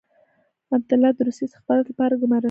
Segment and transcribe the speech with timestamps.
[0.75, 2.39] عبدالله د روسي استخباراتو لپاره ګمارل شوی دی.